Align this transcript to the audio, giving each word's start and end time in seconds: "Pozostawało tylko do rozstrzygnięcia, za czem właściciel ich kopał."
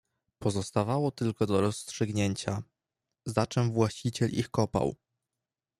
"Pozostawało 0.39 1.11
tylko 1.11 1.45
do 1.45 1.61
rozstrzygnięcia, 1.61 2.63
za 3.25 3.47
czem 3.47 3.71
właściciel 3.71 4.31
ich 4.31 4.49
kopał." 4.49 4.95